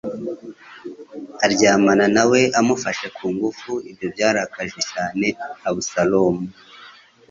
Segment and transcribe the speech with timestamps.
[1.45, 5.27] aryamana na we amufashe ku ngufu ibyo byarakaje cyane
[5.67, 6.45] abusalomu